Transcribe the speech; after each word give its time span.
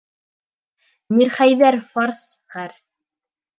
Мирхәйҙәр 1.19 1.79
фарс., 1.93 2.25
ғәр. 2.57 2.77